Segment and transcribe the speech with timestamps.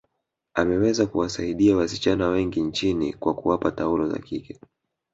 [0.53, 4.59] ameweza kuwasaidia wasichana wengi nchini kwa kuwapa taulo za kike